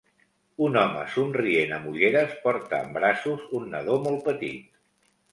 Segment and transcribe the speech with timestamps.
[0.67, 4.73] Un home somrient amb ulleres porta en braços un nadó molt petit.